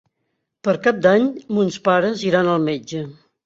Per 0.67 0.73
Cap 0.87 1.03
d'Any 1.03 1.29
mons 1.59 1.79
pares 1.91 2.27
iran 2.33 2.53
al 2.59 2.69
metge. 2.69 3.07